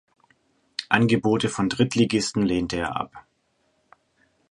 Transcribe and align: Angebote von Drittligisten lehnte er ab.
Angebote 0.89 1.47
von 1.47 1.69
Drittligisten 1.69 2.41
lehnte 2.41 2.77
er 2.77 2.95
ab. 2.95 3.23